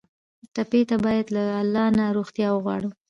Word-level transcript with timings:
ټپي 0.53 0.81
ته 0.89 0.95
باید 1.05 1.27
له 1.35 1.43
الله 1.61 1.85
نه 1.97 2.05
روغتیا 2.17 2.47
وغواړو. 2.53 2.89